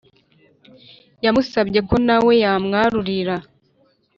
yamusabye 1.23 1.79
ko 1.89 1.95
nawe 2.07 2.31
yamwarurira 2.43 3.35